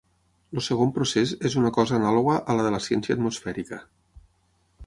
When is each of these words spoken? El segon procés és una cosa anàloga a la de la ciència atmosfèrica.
El 0.59 0.63
segon 0.67 0.93
procés 0.95 1.33
és 1.51 1.57
una 1.61 1.71
cosa 1.77 1.95
anàloga 1.99 2.39
a 2.39 2.57
la 2.61 2.65
de 2.69 2.73
la 2.77 2.83
ciència 2.89 3.17
atmosfèrica. 3.19 3.83